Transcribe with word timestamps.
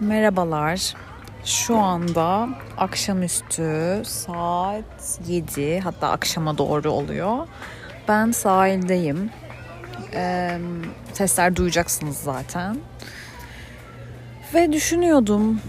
Merhabalar. 0.00 0.94
Şu 1.44 1.76
anda 1.76 2.48
akşamüstü 2.78 4.02
saat 4.04 5.20
7 5.26 5.80
hatta 5.80 6.10
akşama 6.10 6.58
doğru 6.58 6.90
oluyor. 6.90 7.48
Ben 8.08 8.30
sahildeyim. 8.30 9.30
Ee, 10.14 10.58
sesler 11.12 11.56
duyacaksınız 11.56 12.16
zaten. 12.16 12.76
Ve 14.54 14.72
düşünüyordum 14.72 15.60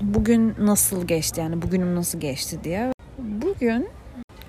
bugün 0.00 0.54
nasıl 0.58 1.06
geçti 1.06 1.40
yani 1.40 1.62
bugünüm 1.62 1.94
nasıl 1.94 2.20
geçti 2.20 2.58
diye. 2.64 2.92
Bugün 3.18 3.88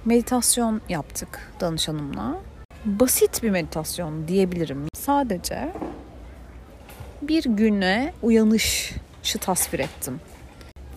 meditasyon 0.06 0.82
yaptık 0.90 1.54
danışanımla. 1.60 2.38
Basit 2.86 3.44
bir 3.44 3.50
meditasyon 3.50 4.28
diyebilirim. 4.28 4.88
Sadece 4.94 5.74
bir 7.22 7.44
güne 7.44 8.14
uyanışı 8.22 9.40
tasvir 9.42 9.80
ettim. 9.80 10.20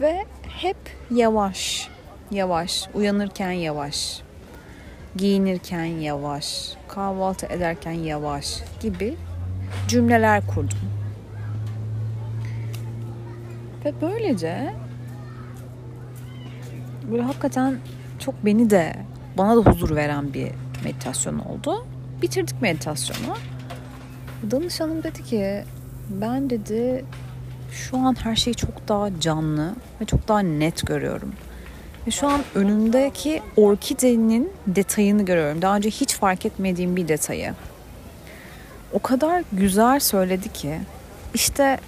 Ve 0.01 0.25
hep 0.49 0.77
yavaş, 1.11 1.89
yavaş, 2.31 2.89
uyanırken 2.95 3.51
yavaş, 3.51 4.23
giyinirken 5.17 5.85
yavaş, 5.85 6.73
kahvaltı 6.89 7.47
ederken 7.47 7.93
yavaş 7.93 8.59
gibi 8.81 9.17
cümleler 9.89 10.47
kurdum. 10.47 10.79
Ve 13.85 13.93
böylece 14.01 14.75
böyle 17.11 17.23
hakikaten 17.23 17.79
çok 18.19 18.45
beni 18.45 18.71
de 18.71 18.97
bana 19.39 19.57
da 19.57 19.71
huzur 19.71 19.97
veren 19.97 20.35
bir 20.35 20.53
meditasyon 20.85 21.39
oldu. 21.39 21.87
Bitirdik 22.23 22.63
meditasyonu. 22.63 23.37
Danışanım 24.51 25.03
dedi 25.03 25.25
ki 25.25 25.65
ben 26.11 26.51
dedi 26.51 27.05
şu 27.73 27.97
an 27.97 28.17
her 28.25 28.37
şeyi 28.37 28.55
çok 28.55 28.89
daha 28.89 29.21
canlı 29.21 29.75
ve 30.01 30.05
çok 30.05 30.29
daha 30.29 30.39
net 30.41 30.87
görüyorum. 30.87 31.33
Ve 32.07 32.11
şu 32.11 32.29
an 32.29 32.41
önümdeki 32.55 33.43
orkidenin 33.57 34.51
detayını 34.67 35.25
görüyorum. 35.25 35.63
Daha 35.63 35.77
önce 35.77 35.91
hiç 35.91 36.15
fark 36.15 36.47
etmediğim 36.47 36.97
bir 36.97 37.09
detayı. 37.09 37.55
O 38.93 38.99
kadar 38.99 39.45
güzel 39.53 40.01
söyledi 40.01 40.53
ki 40.53 40.79
işte 41.35 41.79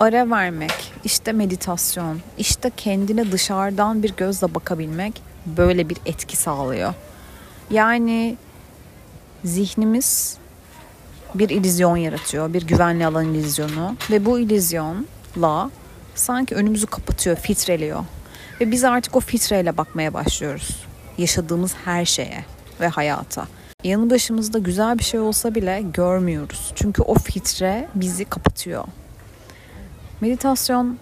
ara 0.00 0.30
vermek, 0.30 0.92
işte 1.04 1.32
meditasyon, 1.32 2.20
işte 2.38 2.70
kendine 2.76 3.32
dışarıdan 3.32 4.02
bir 4.02 4.16
gözle 4.16 4.54
bakabilmek 4.54 5.22
böyle 5.46 5.88
bir 5.88 5.96
etki 6.06 6.36
sağlıyor. 6.36 6.94
Yani 7.70 8.36
zihnimiz 9.44 10.36
bir 11.34 11.48
illüzyon 11.48 11.96
yaratıyor. 11.96 12.52
Bir 12.52 12.66
güvenli 12.66 13.06
alan 13.06 13.34
illüzyonu. 13.34 13.96
Ve 14.10 14.24
bu 14.24 14.38
illüzyonla 14.38 15.70
sanki 16.14 16.54
önümüzü 16.54 16.86
kapatıyor, 16.86 17.36
filtreliyor. 17.36 18.04
Ve 18.60 18.70
biz 18.70 18.84
artık 18.84 19.16
o 19.16 19.20
filtreyle 19.20 19.76
bakmaya 19.76 20.14
başlıyoruz. 20.14 20.76
Yaşadığımız 21.18 21.74
her 21.84 22.04
şeye 22.04 22.44
ve 22.80 22.88
hayata. 22.88 23.46
Yanı 23.84 24.10
başımızda 24.10 24.58
güzel 24.58 24.98
bir 24.98 25.04
şey 25.04 25.20
olsa 25.20 25.54
bile 25.54 25.82
görmüyoruz. 25.94 26.72
Çünkü 26.74 27.02
o 27.02 27.14
filtre 27.14 27.88
bizi 27.94 28.24
kapatıyor. 28.24 28.84
Meditasyon 30.20 30.98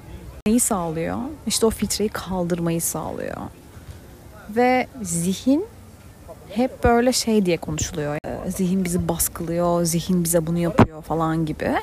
neyi 0.46 0.60
sağlıyor? 0.60 1.18
İşte 1.46 1.66
o 1.66 1.70
filtreyi 1.70 2.08
kaldırmayı 2.08 2.80
sağlıyor. 2.80 3.36
Ve 4.50 4.86
zihin 5.02 5.64
hep 6.54 6.84
böyle 6.84 7.12
şey 7.12 7.46
diye 7.46 7.56
konuşuluyor. 7.56 8.18
Zihin 8.48 8.84
bizi 8.84 9.08
baskılıyor, 9.08 9.84
zihin 9.84 10.24
bize 10.24 10.46
bunu 10.46 10.58
yapıyor 10.58 11.02
falan 11.02 11.46
gibi. 11.46 11.74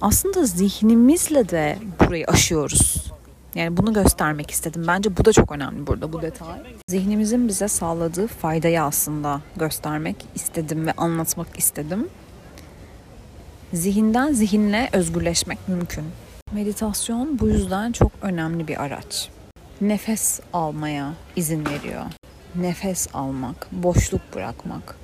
Aslında 0.00 0.44
zihnimizle 0.44 1.48
de 1.48 1.78
burayı 2.00 2.26
aşıyoruz. 2.26 3.12
Yani 3.54 3.76
bunu 3.76 3.92
göstermek 3.92 4.50
istedim. 4.50 4.84
Bence 4.88 5.16
bu 5.16 5.24
da 5.24 5.32
çok 5.32 5.52
önemli 5.52 5.86
burada 5.86 6.12
bu 6.12 6.22
detay. 6.22 6.60
Zihnimizin 6.88 7.48
bize 7.48 7.68
sağladığı 7.68 8.26
faydayı 8.26 8.82
aslında 8.82 9.40
göstermek 9.56 10.16
istedim 10.34 10.86
ve 10.86 10.92
anlatmak 10.92 11.58
istedim. 11.58 12.08
Zihinden 13.72 14.32
zihinle 14.32 14.88
özgürleşmek 14.92 15.68
mümkün. 15.68 16.04
Meditasyon 16.52 17.38
bu 17.38 17.48
yüzden 17.48 17.92
çok 17.92 18.12
önemli 18.22 18.68
bir 18.68 18.82
araç. 18.82 19.28
Nefes 19.80 20.40
almaya 20.52 21.12
izin 21.36 21.64
veriyor 21.66 22.02
nefes 22.54 23.08
almak, 23.14 23.72
boşluk 23.72 24.34
bırakmak. 24.34 24.96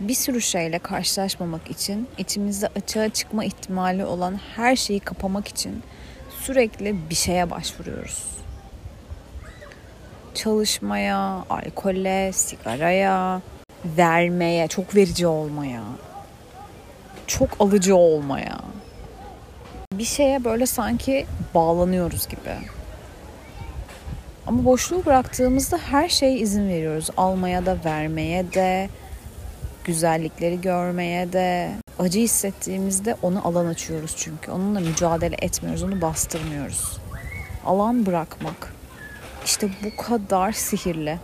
Bir 0.00 0.14
sürü 0.14 0.40
şeyle 0.40 0.78
karşılaşmamak 0.78 1.70
için 1.70 2.08
içimizde 2.18 2.68
açığa 2.76 3.08
çıkma 3.08 3.44
ihtimali 3.44 4.04
olan 4.04 4.40
her 4.56 4.76
şeyi 4.76 5.00
kapamak 5.00 5.48
için 5.48 5.82
sürekli 6.40 7.10
bir 7.10 7.14
şeye 7.14 7.50
başvuruyoruz. 7.50 8.24
Çalışmaya, 10.34 11.44
alkole, 11.50 12.32
sigaraya, 12.32 13.40
vermeye, 13.84 14.68
çok 14.68 14.96
verici 14.96 15.26
olmaya, 15.26 15.82
çok 17.26 17.48
alıcı 17.60 17.96
olmaya. 17.96 18.58
Bir 19.94 20.04
şeye 20.04 20.44
böyle 20.44 20.66
sanki 20.66 21.26
bağlanıyoruz 21.54 22.28
gibi. 22.28 22.81
Ama 24.46 24.64
boşluğu 24.64 25.04
bıraktığımızda 25.06 25.78
her 25.78 26.08
şeye 26.08 26.38
izin 26.38 26.68
veriyoruz. 26.68 27.10
Almaya 27.16 27.66
da, 27.66 27.76
vermeye 27.84 28.52
de, 28.52 28.88
güzellikleri 29.84 30.60
görmeye 30.60 31.32
de. 31.32 31.70
Acı 31.98 32.18
hissettiğimizde 32.18 33.16
onu 33.22 33.48
alan 33.48 33.66
açıyoruz 33.66 34.14
çünkü. 34.16 34.50
Onunla 34.50 34.80
mücadele 34.80 35.36
etmiyoruz, 35.42 35.82
onu 35.82 36.00
bastırmıyoruz. 36.00 36.98
Alan 37.66 38.06
bırakmak. 38.06 38.72
İşte 39.44 39.68
bu 39.84 40.02
kadar 40.02 40.52
sihirli. 40.52 41.18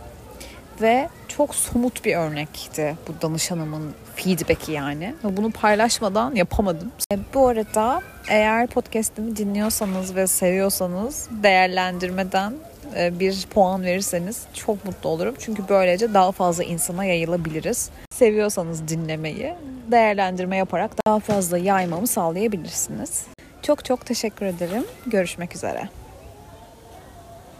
Ve 0.81 1.09
çok 1.27 1.55
somut 1.55 2.05
bir 2.05 2.15
örnekti 2.15 2.95
bu 3.07 3.21
danışanımın 3.21 3.93
feedback'i 4.15 4.71
yani. 4.71 5.15
Bunu 5.23 5.51
paylaşmadan 5.51 6.35
yapamadım. 6.35 6.91
E, 7.13 7.17
bu 7.33 7.47
arada 7.47 8.01
eğer 8.29 8.67
podcast'imi 8.67 9.37
dinliyorsanız 9.37 10.15
ve 10.15 10.27
seviyorsanız 10.27 11.29
değerlendirmeden 11.43 12.53
bir 12.95 13.47
puan 13.53 13.83
verirseniz 13.83 14.43
çok 14.53 14.85
mutlu 14.85 15.09
olurum. 15.09 15.35
Çünkü 15.39 15.63
böylece 15.69 16.13
daha 16.13 16.31
fazla 16.31 16.63
insana 16.63 17.05
yayılabiliriz. 17.05 17.89
Seviyorsanız 18.11 18.87
dinlemeyi, 18.87 19.53
değerlendirme 19.91 20.57
yaparak 20.57 20.91
daha 21.07 21.19
fazla 21.19 21.57
yaymamı 21.57 22.07
sağlayabilirsiniz. 22.07 23.25
Çok 23.61 23.85
çok 23.85 24.05
teşekkür 24.05 24.45
ederim. 24.45 24.85
Görüşmek 25.05 25.55
üzere. 25.55 25.89